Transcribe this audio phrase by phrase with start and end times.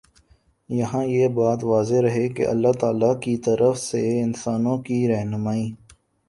[0.69, 5.69] یہاں یہ بات واضح رہے کہ اللہ تعالیٰ کی طرف سے انسانوں کی رہنمائی